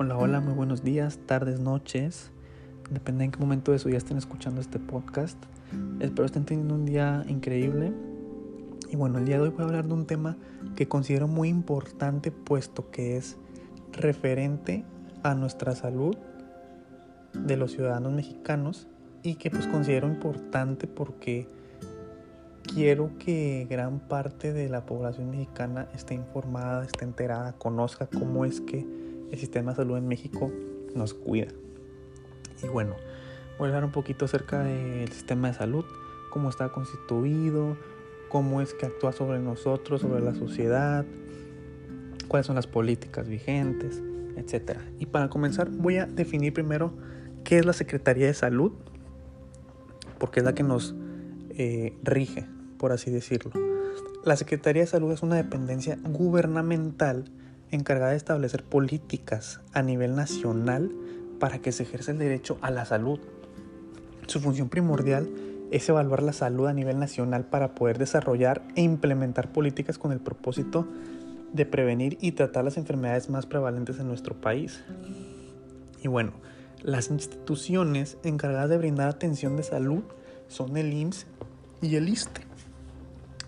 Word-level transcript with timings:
Hola, 0.00 0.16
hola, 0.16 0.38
muy 0.38 0.54
buenos 0.54 0.84
días, 0.84 1.18
tardes, 1.26 1.58
noches. 1.58 2.30
Depende 2.88 3.24
en 3.24 3.32
qué 3.32 3.40
momento 3.40 3.72
de 3.72 3.80
su 3.80 3.88
día 3.88 3.98
estén 3.98 4.16
escuchando 4.16 4.60
este 4.60 4.78
podcast. 4.78 5.36
Espero 5.98 6.24
estén 6.24 6.44
teniendo 6.44 6.76
un 6.76 6.86
día 6.86 7.24
increíble. 7.26 7.92
Y 8.90 8.94
bueno, 8.94 9.18
el 9.18 9.24
día 9.24 9.38
de 9.38 9.42
hoy 9.42 9.48
voy 9.48 9.62
a 9.62 9.64
hablar 9.64 9.88
de 9.88 9.94
un 9.94 10.06
tema 10.06 10.36
que 10.76 10.86
considero 10.86 11.26
muy 11.26 11.48
importante 11.48 12.30
puesto 12.30 12.92
que 12.92 13.16
es 13.16 13.38
referente 13.90 14.84
a 15.24 15.34
nuestra 15.34 15.74
salud 15.74 16.16
de 17.32 17.56
los 17.56 17.72
ciudadanos 17.72 18.12
mexicanos 18.12 18.86
y 19.24 19.34
que 19.34 19.50
pues 19.50 19.66
considero 19.66 20.06
importante 20.06 20.86
porque 20.86 21.48
quiero 22.72 23.10
que 23.18 23.66
gran 23.68 23.98
parte 23.98 24.52
de 24.52 24.68
la 24.68 24.86
población 24.86 25.32
mexicana 25.32 25.88
esté 25.92 26.14
informada, 26.14 26.84
esté 26.84 27.04
enterada, 27.04 27.54
conozca 27.54 28.06
cómo 28.06 28.44
es 28.44 28.60
que 28.60 29.07
el 29.30 29.38
sistema 29.38 29.72
de 29.72 29.76
salud 29.76 29.96
en 29.96 30.08
México 30.08 30.50
nos 30.94 31.14
cuida. 31.14 31.48
Y 32.62 32.68
bueno, 32.68 32.96
voy 33.58 33.66
a 33.66 33.68
hablar 33.68 33.84
un 33.84 33.92
poquito 33.92 34.24
acerca 34.24 34.62
del 34.62 35.10
sistema 35.12 35.48
de 35.48 35.54
salud, 35.54 35.84
cómo 36.30 36.48
está 36.50 36.70
constituido, 36.70 37.76
cómo 38.28 38.60
es 38.60 38.74
que 38.74 38.86
actúa 38.86 39.12
sobre 39.12 39.38
nosotros, 39.38 40.00
sobre 40.00 40.20
la 40.22 40.34
sociedad, 40.34 41.04
cuáles 42.28 42.46
son 42.46 42.56
las 42.56 42.66
políticas 42.66 43.28
vigentes, 43.28 44.02
etc. 44.36 44.78
Y 44.98 45.06
para 45.06 45.28
comenzar 45.28 45.70
voy 45.70 45.98
a 45.98 46.06
definir 46.06 46.52
primero 46.52 46.92
qué 47.44 47.58
es 47.58 47.66
la 47.66 47.72
Secretaría 47.72 48.26
de 48.26 48.34
Salud, 48.34 48.72
porque 50.18 50.40
es 50.40 50.44
la 50.44 50.54
que 50.54 50.62
nos 50.62 50.94
eh, 51.50 51.96
rige, 52.02 52.46
por 52.78 52.92
así 52.92 53.10
decirlo. 53.10 53.52
La 54.24 54.36
Secretaría 54.36 54.82
de 54.82 54.88
Salud 54.88 55.12
es 55.12 55.22
una 55.22 55.36
dependencia 55.36 55.98
gubernamental 56.02 57.30
encargada 57.70 58.12
de 58.12 58.16
establecer 58.16 58.64
políticas 58.64 59.60
a 59.72 59.82
nivel 59.82 60.16
nacional 60.16 60.90
para 61.38 61.58
que 61.60 61.72
se 61.72 61.84
ejerza 61.84 62.12
el 62.12 62.18
derecho 62.18 62.58
a 62.60 62.70
la 62.70 62.84
salud. 62.84 63.20
Su 64.26 64.40
función 64.40 64.68
primordial 64.68 65.28
es 65.70 65.88
evaluar 65.88 66.22
la 66.22 66.32
salud 66.32 66.66
a 66.66 66.72
nivel 66.72 66.98
nacional 66.98 67.44
para 67.44 67.74
poder 67.74 67.98
desarrollar 67.98 68.62
e 68.74 68.82
implementar 68.82 69.52
políticas 69.52 69.98
con 69.98 70.12
el 70.12 70.20
propósito 70.20 70.86
de 71.52 71.66
prevenir 71.66 72.18
y 72.20 72.32
tratar 72.32 72.64
las 72.64 72.76
enfermedades 72.76 73.28
más 73.28 73.46
prevalentes 73.46 73.98
en 73.98 74.08
nuestro 74.08 74.40
país. 74.40 74.82
Y 76.02 76.08
bueno, 76.08 76.32
las 76.82 77.10
instituciones 77.10 78.18
encargadas 78.22 78.70
de 78.70 78.78
brindar 78.78 79.08
atención 79.08 79.56
de 79.56 79.62
salud 79.62 80.02
son 80.48 80.76
el 80.76 80.92
IMSS 80.92 81.26
y 81.82 81.96
el 81.96 82.08
ISTE. 82.08 82.42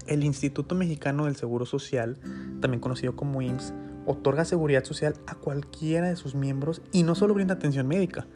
El 0.07 0.25
Instituto 0.25 0.75
Mexicano 0.75 1.27
del 1.27 1.37
Seguro 1.37 1.67
Social, 1.67 2.17
también 2.61 2.81
conocido 2.81 3.15
como 3.15 3.43
IMSS, 3.43 3.73
otorga 4.07 4.45
seguridad 4.45 4.85
social 4.85 5.15
a 5.27 5.35
cualquiera 5.35 6.09
de 6.09 6.17
sus 6.17 6.35
miembros 6.35 6.83
y 6.93 7.03
no 7.03 7.15
solo 7.15 7.35
brinda 7.35 7.55
atención 7.55 7.87
médica, 7.87 8.27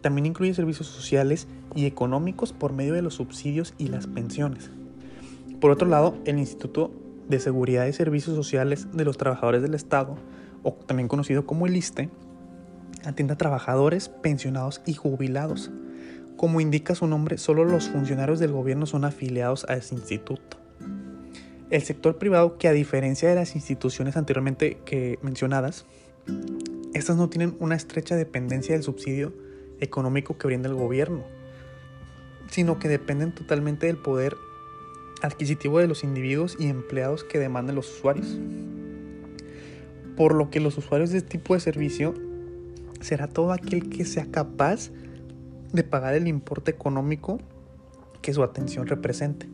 también 0.00 0.26
incluye 0.26 0.54
servicios 0.54 0.86
sociales 0.86 1.46
y 1.74 1.86
económicos 1.86 2.52
por 2.52 2.72
medio 2.72 2.94
de 2.94 3.02
los 3.02 3.14
subsidios 3.14 3.74
y 3.78 3.88
las 3.88 4.06
pensiones. 4.06 4.70
Por 5.60 5.70
otro 5.70 5.86
lado, 5.88 6.16
el 6.24 6.38
Instituto 6.38 6.90
de 7.28 7.38
Seguridad 7.38 7.86
y 7.86 7.92
Servicios 7.92 8.34
Sociales 8.34 8.88
de 8.92 9.04
los 9.04 9.18
Trabajadores 9.18 9.62
del 9.62 9.74
Estado, 9.74 10.16
o 10.62 10.72
también 10.72 11.08
conocido 11.08 11.46
como 11.46 11.66
el 11.66 11.76
ISTE, 11.76 12.10
atiende 13.04 13.34
a 13.34 13.38
trabajadores, 13.38 14.08
pensionados 14.08 14.80
y 14.86 14.94
jubilados. 14.94 15.70
Como 16.36 16.60
indica 16.60 16.94
su 16.94 17.06
nombre, 17.06 17.36
solo 17.36 17.64
los 17.64 17.88
funcionarios 17.88 18.38
del 18.38 18.52
gobierno 18.52 18.86
son 18.86 19.04
afiliados 19.04 19.66
a 19.68 19.74
ese 19.74 19.94
instituto. 19.94 20.59
El 21.70 21.82
sector 21.82 22.18
privado, 22.18 22.58
que 22.58 22.66
a 22.66 22.72
diferencia 22.72 23.28
de 23.28 23.36
las 23.36 23.54
instituciones 23.54 24.16
anteriormente 24.16 24.78
que 24.84 25.20
mencionadas, 25.22 25.86
estas 26.94 27.16
no 27.16 27.28
tienen 27.28 27.56
una 27.60 27.76
estrecha 27.76 28.16
dependencia 28.16 28.74
del 28.74 28.82
subsidio 28.82 29.32
económico 29.78 30.36
que 30.36 30.48
brinda 30.48 30.68
el 30.68 30.74
gobierno, 30.74 31.22
sino 32.50 32.80
que 32.80 32.88
dependen 32.88 33.32
totalmente 33.32 33.86
del 33.86 33.98
poder 33.98 34.36
adquisitivo 35.22 35.78
de 35.78 35.86
los 35.86 36.02
individuos 36.02 36.56
y 36.58 36.66
empleados 36.66 37.22
que 37.22 37.38
demandan 37.38 37.76
los 37.76 37.88
usuarios. 37.98 38.36
Por 40.16 40.34
lo 40.34 40.50
que 40.50 40.58
los 40.58 40.76
usuarios 40.76 41.10
de 41.10 41.18
este 41.18 41.38
tipo 41.38 41.54
de 41.54 41.60
servicio 41.60 42.14
será 43.00 43.28
todo 43.28 43.52
aquel 43.52 43.88
que 43.88 44.04
sea 44.04 44.26
capaz 44.26 44.90
de 45.72 45.84
pagar 45.84 46.14
el 46.14 46.26
importe 46.26 46.72
económico 46.72 47.38
que 48.22 48.34
su 48.34 48.42
atención 48.42 48.88
represente 48.88 49.46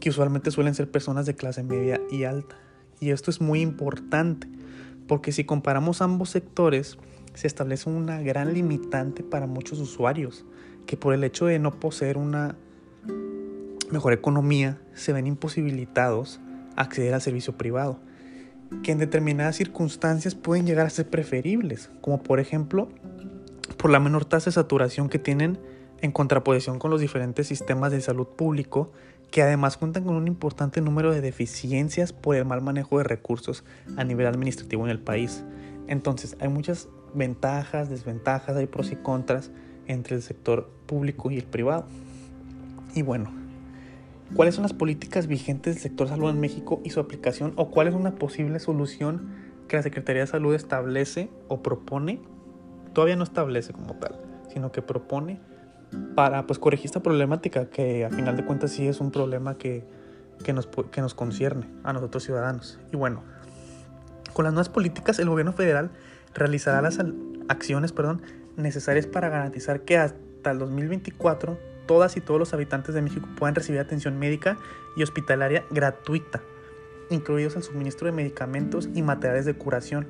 que 0.00 0.10
usualmente 0.10 0.50
suelen 0.50 0.74
ser 0.74 0.90
personas 0.90 1.26
de 1.26 1.34
clase 1.34 1.62
media 1.62 2.00
y 2.10 2.24
alta. 2.24 2.56
Y 2.98 3.10
esto 3.10 3.30
es 3.30 3.40
muy 3.40 3.60
importante, 3.60 4.48
porque 5.06 5.32
si 5.32 5.44
comparamos 5.44 6.02
ambos 6.02 6.30
sectores, 6.30 6.98
se 7.34 7.46
establece 7.46 7.88
una 7.88 8.20
gran 8.20 8.52
limitante 8.52 9.22
para 9.22 9.46
muchos 9.46 9.78
usuarios, 9.78 10.44
que 10.86 10.96
por 10.96 11.14
el 11.14 11.22
hecho 11.24 11.46
de 11.46 11.58
no 11.58 11.78
poseer 11.78 12.18
una 12.18 12.56
mejor 13.90 14.12
economía, 14.12 14.80
se 14.94 15.12
ven 15.12 15.26
imposibilitados 15.26 16.40
a 16.76 16.82
acceder 16.82 17.14
al 17.14 17.20
servicio 17.20 17.56
privado, 17.56 18.00
que 18.82 18.92
en 18.92 18.98
determinadas 18.98 19.56
circunstancias 19.56 20.34
pueden 20.34 20.66
llegar 20.66 20.86
a 20.86 20.90
ser 20.90 21.08
preferibles, 21.08 21.90
como 22.00 22.22
por 22.22 22.40
ejemplo 22.40 22.88
por 23.76 23.90
la 23.90 24.00
menor 24.00 24.24
tasa 24.24 24.50
de 24.50 24.54
saturación 24.54 25.08
que 25.08 25.18
tienen 25.18 25.58
en 26.00 26.12
contraposición 26.12 26.78
con 26.78 26.90
los 26.90 27.00
diferentes 27.00 27.46
sistemas 27.46 27.92
de 27.92 28.00
salud 28.00 28.26
público 28.26 28.92
que 29.30 29.42
además 29.42 29.76
cuentan 29.76 30.04
con 30.04 30.16
un 30.16 30.26
importante 30.26 30.80
número 30.80 31.12
de 31.12 31.20
deficiencias 31.20 32.12
por 32.12 32.36
el 32.36 32.44
mal 32.44 32.62
manejo 32.62 32.98
de 32.98 33.04
recursos 33.04 33.64
a 33.96 34.04
nivel 34.04 34.26
administrativo 34.26 34.84
en 34.84 34.90
el 34.90 34.98
país. 34.98 35.44
Entonces, 35.86 36.36
hay 36.40 36.48
muchas 36.48 36.88
ventajas, 37.14 37.88
desventajas, 37.88 38.56
hay 38.56 38.66
pros 38.66 38.92
y 38.92 38.96
contras 38.96 39.50
entre 39.86 40.16
el 40.16 40.22
sector 40.22 40.70
público 40.86 41.30
y 41.30 41.38
el 41.38 41.44
privado. 41.44 41.86
Y 42.94 43.02
bueno, 43.02 43.32
¿cuáles 44.34 44.54
son 44.54 44.62
las 44.62 44.72
políticas 44.72 45.26
vigentes 45.26 45.74
del 45.74 45.82
sector 45.82 46.08
salud 46.08 46.30
en 46.30 46.40
México 46.40 46.80
y 46.84 46.90
su 46.90 47.00
aplicación 47.00 47.52
o 47.56 47.70
cuál 47.70 47.88
es 47.88 47.94
una 47.94 48.16
posible 48.16 48.58
solución 48.58 49.30
que 49.68 49.76
la 49.76 49.82
Secretaría 49.82 50.22
de 50.22 50.26
Salud 50.26 50.54
establece 50.54 51.30
o 51.48 51.62
propone? 51.62 52.20
Todavía 52.92 53.16
no 53.16 53.24
establece 53.24 53.72
como 53.72 53.94
tal, 53.94 54.16
sino 54.52 54.72
que 54.72 54.82
propone 54.82 55.40
para 56.14 56.46
pues 56.46 56.58
corregir 56.58 56.86
esta 56.86 57.02
problemática 57.02 57.66
que 57.66 58.04
a 58.04 58.10
final 58.10 58.36
de 58.36 58.44
cuentas 58.44 58.72
sí 58.72 58.86
es 58.86 59.00
un 59.00 59.10
problema 59.10 59.56
que, 59.58 59.84
que, 60.44 60.52
nos, 60.52 60.68
que 60.90 61.00
nos 61.00 61.14
concierne 61.14 61.66
a 61.82 61.92
nosotros 61.92 62.24
ciudadanos. 62.24 62.78
Y 62.92 62.96
bueno, 62.96 63.22
con 64.32 64.44
las 64.44 64.52
nuevas 64.52 64.68
políticas 64.68 65.18
el 65.18 65.28
gobierno 65.28 65.52
federal 65.52 65.90
realizará 66.34 66.80
las 66.82 66.98
acciones 67.48 67.92
perdón, 67.92 68.22
necesarias 68.56 69.06
para 69.06 69.28
garantizar 69.28 69.82
que 69.82 69.98
hasta 69.98 70.50
el 70.50 70.58
2024 70.58 71.58
todas 71.86 72.16
y 72.16 72.20
todos 72.20 72.38
los 72.38 72.54
habitantes 72.54 72.94
de 72.94 73.02
México 73.02 73.28
puedan 73.36 73.54
recibir 73.54 73.80
atención 73.80 74.18
médica 74.18 74.58
y 74.96 75.02
hospitalaria 75.02 75.64
gratuita, 75.70 76.40
incluidos 77.10 77.56
el 77.56 77.64
suministro 77.64 78.06
de 78.06 78.12
medicamentos 78.12 78.88
y 78.94 79.02
materiales 79.02 79.44
de 79.44 79.54
curación 79.54 80.06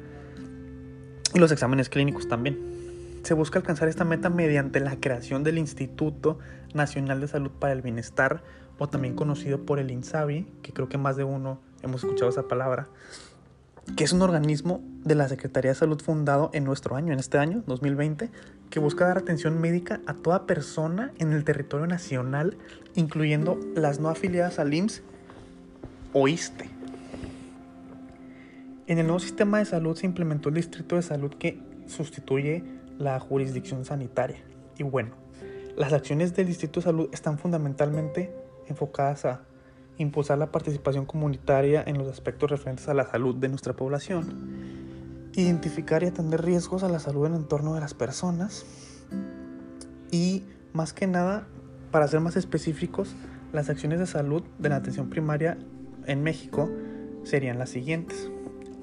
y 1.32 1.38
los 1.38 1.52
exámenes 1.52 1.88
clínicos 1.88 2.28
también. 2.28 2.79
Se 3.22 3.34
busca 3.34 3.58
alcanzar 3.58 3.88
esta 3.88 4.04
meta 4.04 4.30
mediante 4.30 4.80
la 4.80 4.96
creación 4.96 5.44
del 5.44 5.58
Instituto 5.58 6.38
Nacional 6.74 7.20
de 7.20 7.28
Salud 7.28 7.50
para 7.50 7.72
el 7.72 7.82
Bienestar, 7.82 8.42
o 8.78 8.88
también 8.88 9.14
conocido 9.14 9.66
por 9.66 9.78
el 9.78 9.90
INSABI, 9.90 10.46
que 10.62 10.72
creo 10.72 10.88
que 10.88 10.96
más 10.96 11.16
de 11.16 11.24
uno 11.24 11.60
hemos 11.82 12.02
escuchado 12.02 12.30
esa 12.30 12.48
palabra, 12.48 12.88
que 13.94 14.04
es 14.04 14.12
un 14.12 14.22
organismo 14.22 14.82
de 15.04 15.14
la 15.14 15.28
Secretaría 15.28 15.72
de 15.72 15.74
Salud 15.74 16.00
fundado 16.00 16.50
en 16.54 16.64
nuestro 16.64 16.96
año, 16.96 17.12
en 17.12 17.18
este 17.18 17.36
año, 17.36 17.62
2020, 17.66 18.30
que 18.70 18.80
busca 18.80 19.06
dar 19.06 19.18
atención 19.18 19.60
médica 19.60 20.00
a 20.06 20.14
toda 20.14 20.46
persona 20.46 21.12
en 21.18 21.32
el 21.32 21.44
territorio 21.44 21.86
nacional, 21.86 22.56
incluyendo 22.94 23.60
las 23.74 24.00
no 24.00 24.08
afiliadas 24.08 24.58
al 24.58 24.72
IMSS 24.72 25.02
o 26.14 26.26
ISTE. 26.26 26.70
En 28.86 28.98
el 28.98 29.06
nuevo 29.06 29.20
sistema 29.20 29.58
de 29.58 29.66
salud 29.66 29.96
se 29.96 30.06
implementó 30.06 30.48
el 30.48 30.54
Distrito 30.54 30.96
de 30.96 31.02
Salud 31.02 31.34
que 31.38 31.60
sustituye 31.86 32.64
la 33.00 33.18
jurisdicción 33.18 33.84
sanitaria. 33.84 34.44
Y 34.78 34.84
bueno, 34.84 35.16
las 35.76 35.92
acciones 35.92 36.34
del 36.36 36.46
Distrito 36.46 36.80
de 36.80 36.84
Salud 36.84 37.08
están 37.12 37.38
fundamentalmente 37.38 38.32
enfocadas 38.68 39.24
a 39.24 39.42
impulsar 39.96 40.38
la 40.38 40.52
participación 40.52 41.06
comunitaria 41.06 41.82
en 41.86 41.98
los 41.98 42.08
aspectos 42.08 42.50
referentes 42.50 42.88
a 42.88 42.94
la 42.94 43.10
salud 43.10 43.34
de 43.34 43.48
nuestra 43.48 43.74
población, 43.74 45.30
identificar 45.34 46.02
y 46.02 46.06
atender 46.06 46.44
riesgos 46.44 46.82
a 46.82 46.88
la 46.88 47.00
salud 47.00 47.26
en 47.26 47.34
el 47.34 47.40
entorno 47.40 47.74
de 47.74 47.80
las 47.80 47.94
personas 47.94 48.64
y 50.10 50.44
más 50.72 50.92
que 50.92 51.06
nada, 51.06 51.46
para 51.90 52.06
ser 52.06 52.20
más 52.20 52.36
específicos, 52.36 53.14
las 53.52 53.68
acciones 53.68 53.98
de 53.98 54.06
salud 54.06 54.42
de 54.58 54.68
la 54.68 54.76
atención 54.76 55.10
primaria 55.10 55.58
en 56.06 56.22
México 56.22 56.70
serían 57.24 57.58
las 57.58 57.70
siguientes. 57.70 58.30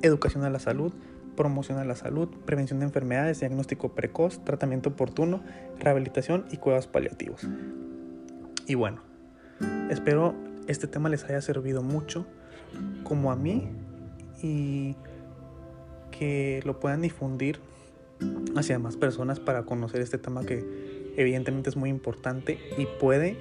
Educación 0.01 0.43
a 0.43 0.49
la 0.49 0.59
salud, 0.59 0.93
promoción 1.37 1.77
a 1.77 1.85
la 1.85 1.95
salud, 1.95 2.27
prevención 2.45 2.79
de 2.79 2.85
enfermedades, 2.85 3.39
diagnóstico 3.39 3.95
precoz, 3.95 4.43
tratamiento 4.43 4.89
oportuno, 4.89 5.41
rehabilitación 5.79 6.45
y 6.51 6.57
cuidados 6.57 6.87
paliativos. 6.87 7.47
Y 8.65 8.75
bueno, 8.75 9.01
espero 9.89 10.35
este 10.67 10.87
tema 10.87 11.07
les 11.07 11.23
haya 11.23 11.39
servido 11.39 11.81
mucho 11.81 12.25
como 13.05 13.31
a 13.31 13.37
mí 13.37 13.69
y 14.43 14.97
que 16.11 16.61
lo 16.65 16.79
puedan 16.81 17.01
difundir 17.01 17.61
hacia 18.57 18.79
más 18.79 18.97
personas 18.97 19.39
para 19.39 19.63
conocer 19.63 20.01
este 20.01 20.17
tema 20.17 20.43
que 20.43 21.13
evidentemente 21.15 21.69
es 21.69 21.77
muy 21.77 21.89
importante 21.89 22.59
y 22.77 22.85
puede 22.99 23.37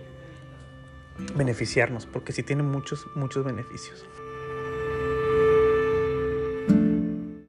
beneficiarnos, 1.36 2.06
porque 2.06 2.32
sí 2.32 2.42
tiene 2.42 2.62
muchos, 2.62 3.06
muchos 3.14 3.44
beneficios. 3.44 4.04